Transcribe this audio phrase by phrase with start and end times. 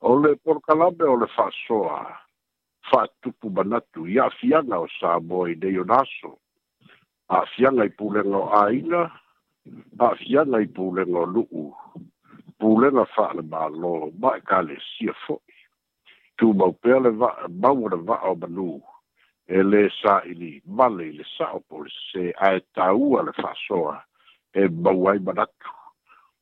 [0.00, 1.96] o le porokalame o le fa'asoa
[2.90, 6.30] fa'atupu manatu ia afiaga o sa moa i nei o naso
[7.34, 9.00] a'afiaga i pulega o āina
[10.06, 11.64] a'afiaga i pulega o lu'u
[12.62, 15.58] pulega fa'alemālō ma ekalesia fo'i
[16.38, 17.30] tumau pea le va
[17.62, 18.70] mau o le va'a o manū
[19.56, 23.94] e lē sa'ili male i le sa'o po le sesē ae tāua le fa'asoa
[24.62, 25.74] e mau ai manatu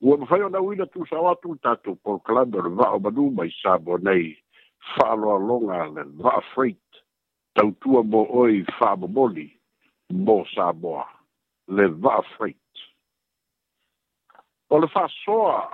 [0.01, 3.49] ua mafai ona uina tusau atu i tatou porokalame o le va'a o manū mai
[3.63, 4.37] sabo nei
[4.93, 6.87] fa'aloaloga le va'a freit
[7.57, 9.47] tautua mo oe i fa'amomoli
[10.25, 11.05] mo saboa
[11.77, 12.69] le va'a freit
[14.69, 15.65] o le fa'asoa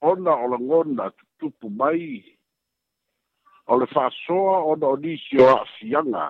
[0.00, 2.22] ona o lagona tutupu mai
[3.66, 6.26] o le fa'asoa ona o nisi o a'afiaga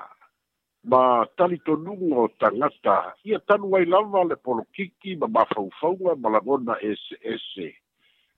[0.87, 6.29] ma tali tonunga o tangata, ia tanu ai lava le polo kiki ma mawhauwhaua ma
[6.35, 7.67] langona ese ese.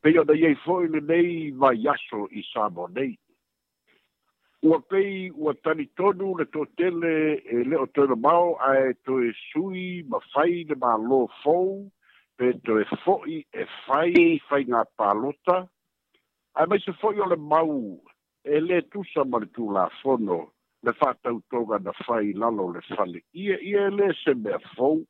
[0.00, 3.12] Pei ona iei fhoi le nei ma yaso i sāmo nei.
[4.64, 7.12] Ua pei ua tani tonu le tō tele
[7.52, 11.70] e leo tōna mau a e tō e sui ma whai le ma lō fōu,
[12.40, 15.60] pe tō e fhoi e whai e whai ngā pālota.
[16.56, 17.74] Ai mai se fhoi o le mau
[18.44, 20.42] e le tūsa ma le tū la fono,
[20.82, 25.00] le fa'atautoga na fai lalo le fale ia ia lē se mea fou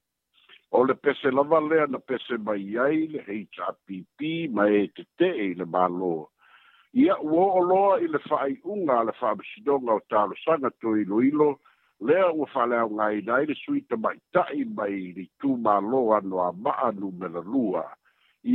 [0.73, 5.59] o le pese lava lea na pese mai ai le hpp ma e tete'e i
[5.61, 6.15] le mālō
[7.05, 11.51] ia ua loa i le fa'ai'uga a le fa'amasinoga o to talosaga toiloilo
[12.09, 16.89] lea ua fa'aleaogāina ai le suita mai tamaʻita'i mai li tu mālō anu a ama'a
[17.01, 17.85] numela lua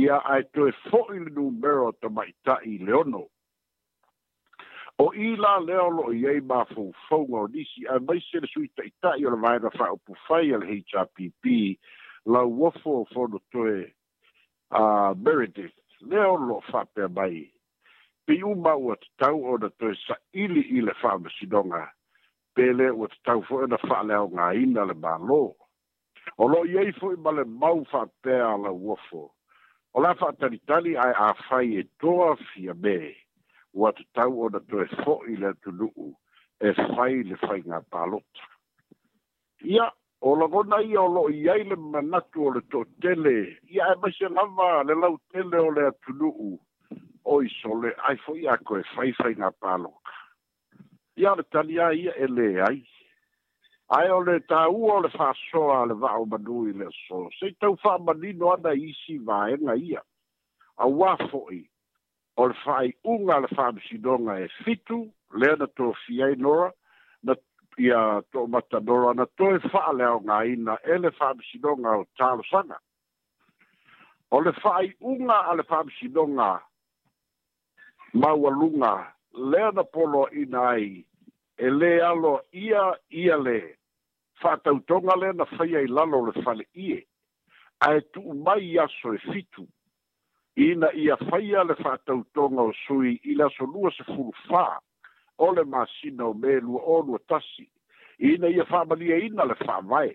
[0.02, 2.34] ia ae e fo'i le numero mai
[2.74, 3.22] i le ono
[4.98, 8.46] o ila leo lo i ei ma fau fau ngau nisi a mai se le
[8.52, 11.44] sui tai tai o le vaina fa o pufai al HRPP
[12.30, 13.90] la wafo o fono toe
[14.70, 15.74] a Meredith
[16.10, 17.42] leo lo fa pe mai
[18.26, 21.90] pe u ma ua te tau o na toe sa ili i le fa masidonga
[22.54, 25.42] pe le ua te tau fo e na fa leo ngā ina le ma lo
[26.38, 29.26] o lo i ei fo i ma le mau fa pe a la wafo
[29.94, 33.10] o la fa tani tani ai a fai e toa fia mei
[33.74, 36.06] ua tatau ona toe fo'i le atunu'u
[36.68, 38.42] e fai le faiga palota
[39.74, 39.86] ia
[40.22, 43.32] o lagona ia o lo'o i ai le manatu o le to'atele
[43.74, 46.50] ia e maise lava le lau tele o le atunu'u
[47.34, 50.12] o isole ai fo'i a koe fai faiga paloka
[51.16, 52.78] ia le talia ia e lē ai
[53.98, 58.54] ae o le tāua o le fa'asoa a le va'o manui le asoa sei taufa'amanino
[58.54, 60.06] ana isi vaega ia
[60.86, 61.64] auā fo'i
[62.36, 64.96] o le faaiʻuga a le faamasinoga e fitu
[65.40, 66.70] lea na tofiai nora
[67.22, 67.34] na
[67.78, 67.98] ia
[68.32, 72.78] toʻamata nora na toe faaleaogāina e le faamasinoga o talosaga
[74.30, 76.48] o le faaiʻuga a le faamasinoga
[78.20, 78.92] maualuga
[79.50, 80.90] lea na poloaʻina ai
[81.66, 83.60] e lē alo ia ia le
[84.42, 87.00] faatautoga lea na faia i lalo le fale faleʻie
[87.86, 89.66] ai tu mai aso e fitu
[90.56, 94.66] ina ia faia le faatautoga o sui i laso lua se fulufā
[95.38, 97.66] ole le masina o me lua olua tasi
[98.20, 100.14] ina ia faamaliaina le faavae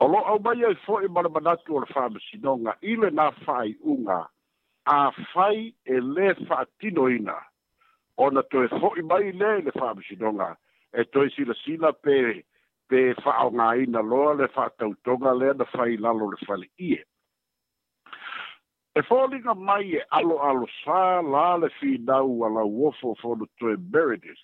[0.00, 2.96] o lo au mai ai foʻi e ma le manatu o le faamasinoga i
[3.84, 4.20] unga
[4.86, 7.36] a fai e le lē ina
[8.16, 10.56] ona toe foʻi mai lea i le faamasinoga
[10.92, 12.16] e toe silasila pe
[12.88, 13.10] pe
[13.84, 17.04] ina loa le faatautoga lea na fai lalo le faleʻie
[18.98, 23.76] E fōlinga mai e alo alo sā la le whinau a la wofo whono toe
[23.78, 24.40] Meredith.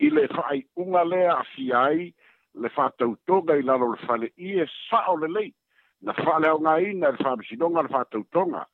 [0.00, 1.44] I le whaai unga lea a
[1.78, 2.14] ai
[2.54, 5.52] le whātautonga i lalo le whale i e sao le lei.
[6.00, 8.64] Na whale o ngā ina le whamisinonga le whātautonga.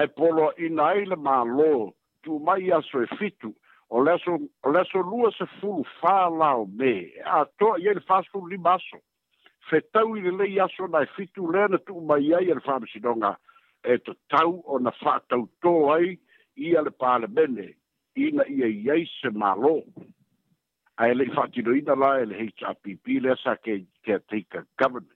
[0.00, 1.92] Ai polo ina ai le mā lō
[2.24, 3.52] tu mai aso e fitu.
[3.90, 6.94] O leso, o leso lua se fulu whā lao me.
[7.28, 9.02] A toa i e le li maso
[9.68, 13.36] Fetau i le lei aso na e fitu na tu mai ai e le whamisinonga.
[13.36, 13.50] Ai
[13.84, 16.12] e to tau o na whātau tō ai
[16.66, 17.68] i ale pāle mene
[18.16, 19.74] i na i ei ei se mālō.
[21.02, 25.10] A ele whātino ina la ele HRPP le sa ke, ke teika government.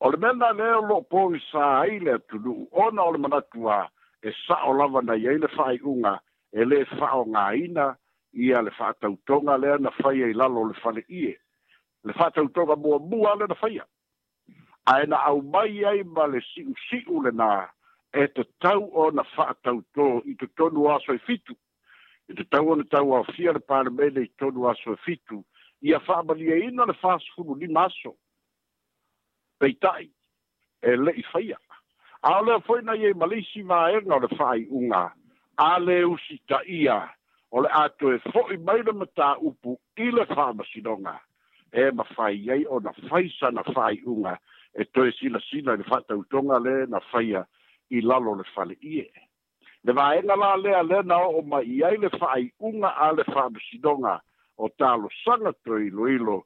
[0.00, 2.54] O le mena leo lo pō i sā ai le tunu
[2.86, 3.78] ona o le manatua
[4.20, 6.16] e sa o lava na i ele whai unga
[6.52, 7.88] e le whao ngā ina
[8.44, 11.32] i ale whātau tōnga lea na whai ei lalo le whale ie.
[12.04, 13.88] Le whātau tōnga mua mua le na whaiak
[14.86, 17.68] aina au mai ai ma le siu siu le nā,
[18.12, 21.56] e te tau o na whaatau tō i te tonu aso i fitu.
[22.28, 25.00] I te tau o na tau au fia le pāra mele i tonu aso i
[25.06, 25.40] fitu,
[25.82, 28.14] i a whaamalia ina le whaas hulu ni maso.
[29.60, 30.10] Peitai,
[30.82, 31.58] e le i whaia.
[32.22, 35.06] A le a whaina i e malisi ma erna le whai unga,
[35.56, 37.00] a le usita ia,
[37.50, 41.16] o le ato e fo'i mai le mata upu i le whaamasinonga,
[41.72, 44.36] e ma whai iei o na whaisa na whai unga,
[44.76, 47.42] e toe sina sina e fata utonga le na faya
[47.90, 49.08] i lalo le fale ie.
[49.84, 53.22] Le vaenga la lea le na o ma iai le fai unga a le
[53.70, 54.20] sidonga
[54.56, 56.38] o talo sanga toe ilo ilo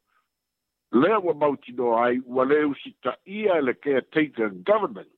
[0.92, 5.16] lea wa mautino ai wa le usita ia le caretaker government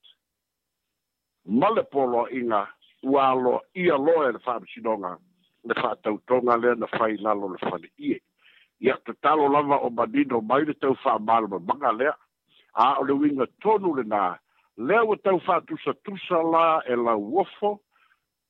[1.45, 2.69] ma le polo inga
[3.03, 5.19] ua alo ia loa e le fabusidonga
[5.65, 8.21] le fatautonga lea na fai lalo le fale ie.
[8.81, 12.15] Ia te talo lava o manino mai le tau fa malama manga lea
[12.77, 14.39] a o le winga tonu le nā.
[14.77, 17.81] Leo o tau wha tusa tusa la e la wofo,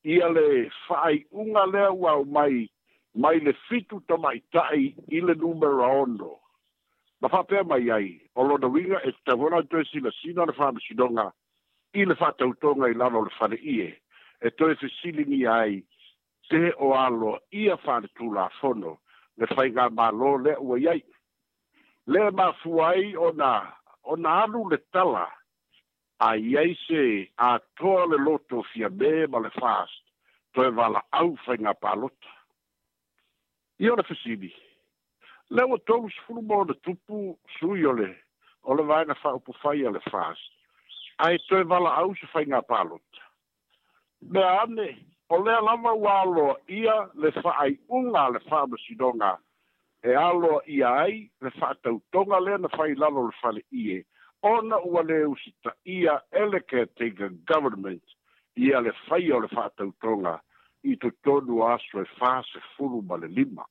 [0.05, 2.71] ia le whai unga leo au mai,
[3.15, 6.39] mai le fitu ta mai tai i le numera ono.
[7.21, 10.53] Ma whapea mai ai, o lona winga e te tawana toi si la sina na
[10.53, 11.33] whaam sinonga,
[11.95, 13.95] i le whata utonga i lano le whare ie,
[14.41, 15.83] e toi fi silingi ai,
[16.49, 18.99] te o alo ia whare tū la fono,
[19.37, 21.03] le whai ngā mālo le ua iai.
[22.07, 23.53] Le mā fuai o nā,
[24.13, 25.27] ona alu le tala
[26.27, 27.03] aiai se
[27.51, 30.01] atoa le loto fiamē ma le fast
[30.55, 32.33] toe vala'au faiga palota
[33.83, 34.51] ia o le fesili
[35.55, 37.19] le ua tolu sefulu ma ona tupu
[37.57, 38.11] sui o le
[38.69, 40.51] o le vaega fa'aupufai a le fast
[41.29, 43.21] ae toe vala'au se faiga palota
[44.33, 44.89] mea ane
[45.35, 45.93] o lea lava
[46.81, 49.31] ia le fa'ai'uga a le fa'amasinoga
[50.05, 54.05] e aloa ia ai le faatautoga lea na failalo o le fale ie
[54.43, 58.03] ona ua lē usitaʻia e le caretaker government
[58.57, 60.39] ia le faia o le faatautoga
[60.85, 63.65] i totonu aso e fasefulu ma le lima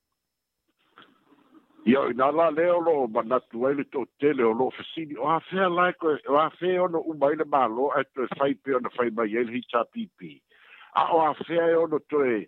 [1.85, 5.69] ia oina la lea o loo manatu ai le toʻatele o loo fesini o afea
[5.79, 8.89] lae koe o afea e ona uma ai le mālō ae toe fai pe ona
[8.99, 10.35] fai mai ai le hitapipi
[10.93, 12.41] a o afea e ono toe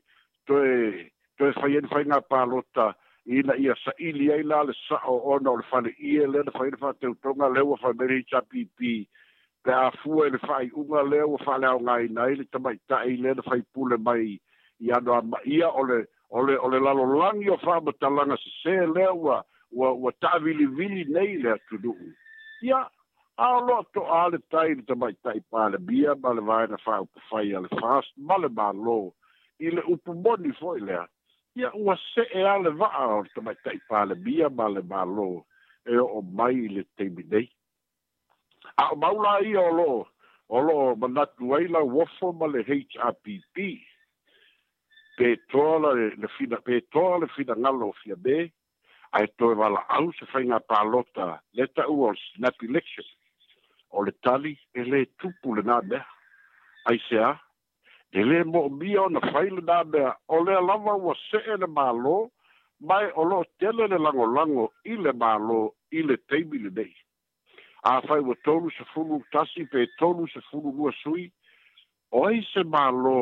[0.46, 1.10] toe
[1.42, 2.94] toe fai ene fai ngā pālota
[3.26, 6.78] ina ia sa saʻili ai la le saʻo ona o le faleie lea le faina
[6.78, 9.08] faateutoga lea ua faamele hitapipi
[9.64, 13.98] pe afua i e le faaiʻuga lea ua faaleaogāina ai le tamaitaʻi lea le faipule
[13.98, 14.40] mai
[14.82, 19.38] i ano amaʻia o le o le o le lalolagi o faamatalaga sesē lea ua
[19.72, 22.10] ua ua taʻavilivili nei le atunuu
[22.72, 22.82] ia
[23.38, 28.14] ao loa toʻa le tai le tamaitaʻi palemia ma le vaena faaupufai a le fast
[28.18, 29.00] ma le mālō
[29.60, 31.06] i le upu moni foʻi lea
[31.56, 35.28] ia ua se'e a le va'a o tamaita i palemia ma le mālō
[35.94, 37.48] e o'o mai i le taimi nei
[38.84, 40.06] a o maula ia o lo'o
[40.48, 41.88] o lo'o manatu ai lau
[42.40, 43.84] ma le hrpp
[45.18, 48.38] petoa le fina petoa le finagalo o fia me
[49.12, 53.06] ae toe vala'au se faiga palota le ta'ua o le snap election
[53.92, 56.06] o le tali e lē tupu lenā mea
[56.88, 57.36] ai seā
[58.20, 62.16] e lē moʻomia ona faila na mea o lea lava ua seʻe le mālō
[62.90, 65.60] mai o loo tele le lagolago i le mālō
[65.98, 66.92] i le taimi lenei
[67.94, 71.24] afai ua tolu sefulu tasi pe tolu sefulu lua sui
[72.18, 73.16] o ai se mālō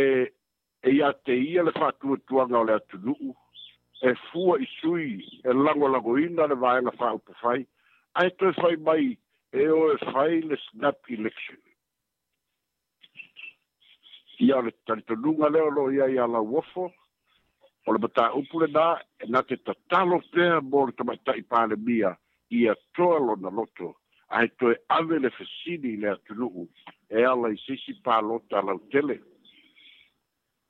[0.00, 0.02] e
[0.88, 3.30] e iā te ia le fa'atuatuaga o le atunu'u
[4.10, 5.08] e fua i sui
[5.48, 7.64] e lagolagoina le vaega fa'aupufai
[8.20, 9.04] ae toe fai mai
[9.62, 11.62] e oe fai le snap election
[14.40, 16.92] ia le talitonuga lea o loo ia ia lauofo
[17.86, 18.86] o le mataupu lenā
[19.20, 22.16] e na te tatalo pea mo le tamaitaʻi palemia
[22.50, 23.94] ia toa lona loto
[24.28, 26.68] ae toe ave le fesili le atunuu
[27.10, 29.16] e ala i sisi palota lautele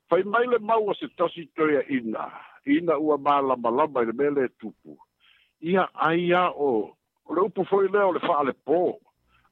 [0.09, 2.23] fai mai le mau a se tasi toe aʻina
[2.65, 4.97] ina ua malamalama i le mea lē e tupu
[5.71, 6.71] ia aia o
[7.27, 9.08] o le upu foi lea o le fa'alepō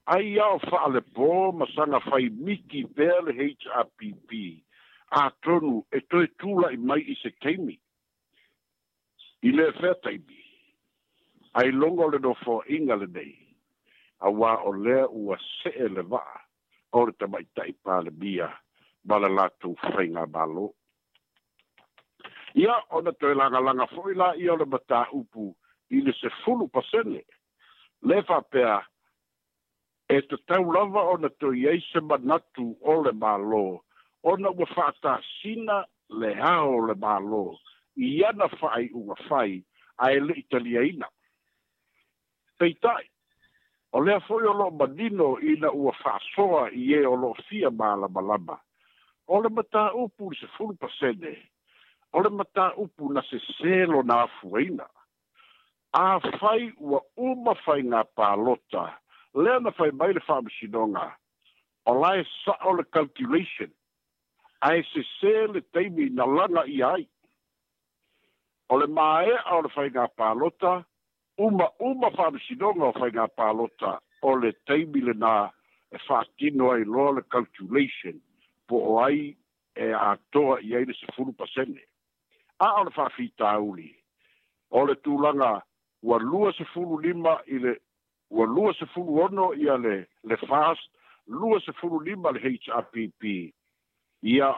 [0.08, 4.64] ai ao fale po masanga fai miki pel HRPP
[5.10, 7.76] a tonu e toi tula i mai i se keimi.
[9.46, 10.40] I le fea taimi.
[11.60, 13.36] Ai longa le do fo inga le nei.
[14.26, 16.36] A wā o lea ua se e le vaa.
[16.96, 18.48] O le tamai tai pāle bia.
[19.08, 20.66] Bala la tu whainga balo.
[22.62, 25.52] Ia o na toi langa langa fo i la i o le mata upu.
[25.94, 27.24] I le se fulu pasene.
[28.08, 28.40] Le fa pea.
[28.40, 28.76] Le fa pea
[30.08, 33.62] e te tau lava o na tō iei se manatu o le mālō,
[34.30, 35.82] o na wafata sina
[36.20, 37.42] le hao le mālō,
[38.06, 39.50] i ana whai unga whai,
[40.06, 41.10] a e le italia ina.
[42.58, 43.04] Teitai,
[43.92, 47.68] o lea fwoi o lo manino i na ua whasoa i e o lo fia
[47.70, 48.56] mālama malama.
[49.28, 51.34] o le mata upu se fulu pasene,
[52.16, 54.86] o le mata upu na se selo na afuena,
[55.92, 58.86] a whai ua uma whai ngā pālota,
[59.34, 60.68] le na fai mai le fai mishi
[61.86, 63.70] O lai sa o le calculation.
[64.60, 67.08] Ai se se le teimi na langa i ai.
[68.70, 70.84] O le mae a o le fai ngā pālota.
[71.38, 73.98] Uma uma fai mishi nonga o fai ngā pālota.
[74.22, 75.48] O le teimi le nā
[75.90, 78.20] e fātino ai lo le calculation.
[78.66, 79.34] Po o ai
[79.74, 81.80] e a toa i aile se furu pasene.
[82.60, 83.88] A o le fai fita auli.
[84.70, 85.56] O le tūlanga
[86.02, 87.56] ua lua se furu lima i
[88.30, 90.90] ua lua se fulu ono ia le, le fast,
[91.26, 93.52] lua se fulu lima le HRPP.
[94.22, 94.54] Ia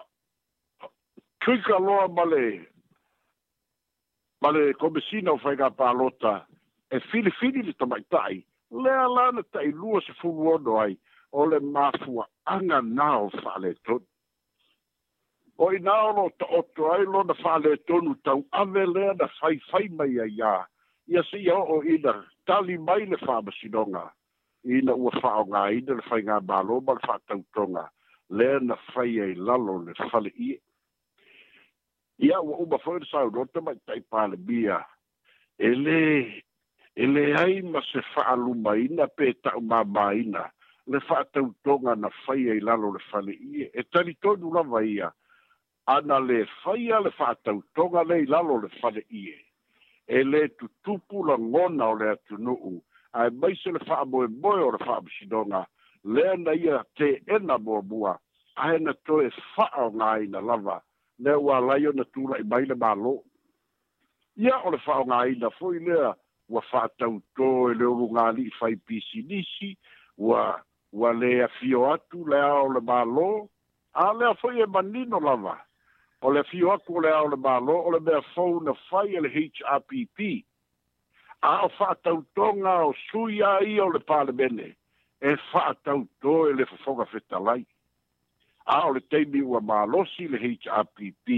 [1.44, 2.66] tuika loa male,
[4.40, 6.46] male komisina ufaiga pālota,
[6.90, 8.44] e fili fili le tamaitai,
[8.82, 10.96] lea lana tai lua se fulu ono ai,
[11.32, 14.04] o le mafua anga nao fale tonu.
[15.60, 19.26] O i nao lo ta oto ai lo na fale tonu tau, ave lea na
[19.38, 20.64] fai fai mai a yaa,
[21.10, 22.12] ia sia o ina
[22.46, 24.04] tali mai le faamasinoga
[24.78, 27.84] ina ua fa'aogāina le faigā maloma le fa'atautoga
[28.38, 30.58] lea na fai ai lalo le fale'ie
[32.28, 34.78] ia ua uma foi le saunota ma ita'ipālemia
[35.58, 36.04] e lē
[36.94, 40.46] e leai ma se fa'alumaina pe ta'umāmāina
[40.92, 45.10] le fa'atautoga na fai ai lalo le fale'ie e talitonu lava ia
[45.96, 49.34] ana le faia le fa'atautoga lei lalo le fale'ie
[50.10, 55.60] e le tutupu la ngona o le atunuu ae maise le fa'amoemoe o le fa'amasinoga
[56.04, 58.18] lea na ia teena muamua
[58.56, 60.80] ae na toe fa'a o gāina lava
[61.22, 63.14] lea ua lai ona tula'i mai le mālō
[64.42, 66.10] ia o le fa'aogāina fo'i lea
[66.50, 69.76] ua fa'atautō e le olugāli'i fai pisinisi
[70.18, 70.42] ua
[70.92, 73.30] ua lē afio atu leao le mālō
[73.94, 75.54] a lea fo'i e manino lava
[76.22, 79.20] o le fio aku o le ao le malo o le mea fauna fai e
[79.20, 80.18] le HRPP
[81.42, 84.66] a o whaatautonga o sui a i o le pālemene
[85.20, 87.64] e whaatauto e le whafonga whetalai
[88.76, 91.28] a o le teimi ua mālosi le HRPP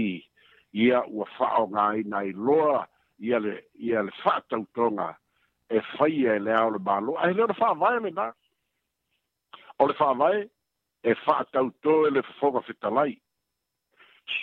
[0.83, 2.83] ia ua whaonga i nei loa
[3.19, 5.09] ia le, ia le whaatautonga
[5.69, 8.27] e fai e le ao le malo a he leo le whaavae le nā
[9.79, 10.43] o le whaavae
[11.03, 13.15] e whaatauto e le whafonga whetalai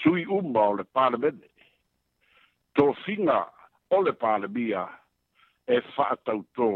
[0.02, 1.46] sui umba o le parlamene.
[2.78, 3.38] Tō finga
[3.90, 4.84] o le parlamia
[5.68, 6.68] e whaatau tō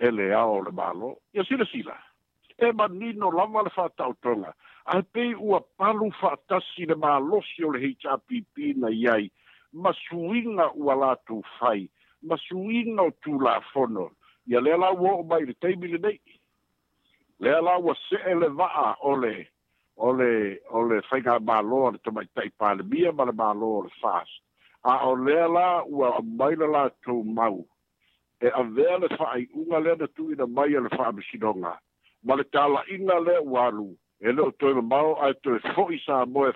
[0.00, 1.18] e le ao le malo.
[1.34, 1.96] Ia sila sila.
[2.58, 4.54] E manino lama le whaatau tonga.
[4.86, 9.30] Ai pei ua palu whaatasi le malosi o le HRPP na iai.
[9.72, 11.88] Masuinga ua lātu whai.
[12.22, 14.10] Masuinga o tū la whono.
[14.48, 16.20] Ia lea lau o mai le teimile nei.
[17.38, 19.53] Lea lau a se ele vaa o le HRPP
[19.96, 24.28] ole ole fainga malo ole to mai tai pale bia mala malo ole fas
[24.84, 27.64] a ole la u a baila la to mau
[28.40, 31.78] e a vela fa ai unga le na tu i na mai ole fa mishidonga
[32.24, 35.72] mala tala ina le walu e le o to i mau a to e, e
[35.74, 36.52] fo i sa mo e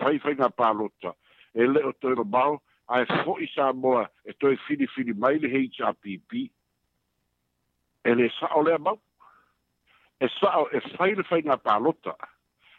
[0.00, 1.12] fai fainga palota
[1.54, 4.86] e le to i mau a e fo i sa mo e to e fini
[4.86, 6.32] fini mai le HRPP
[8.04, 8.98] e le sa ole mau
[10.20, 12.31] e sa o e fai le fainga palota e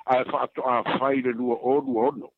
[0.05, 2.31] a fa to a fai le lua o lua ono.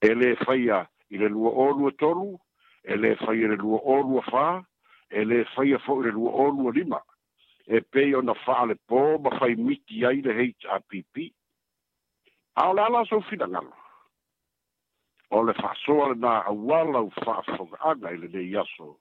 [0.00, 2.36] E le fai a i le lua o lua tolu,
[2.82, 4.62] e le fai le lua o lua fa,
[5.08, 7.02] e le fai a fau lua o lua lima.
[7.66, 11.32] E pei ona fa le po, ma fai miti ai le HRPP.
[12.56, 13.72] A o le ala sau fina ngalo.
[15.30, 18.42] O le fa soa le na a wala u fa fonga anga i le le
[18.42, 18.98] iaso,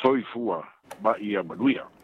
[0.00, 0.62] soifua
[1.02, 1.95] ma ia manuia.